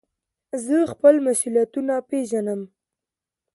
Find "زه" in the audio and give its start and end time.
0.65-0.75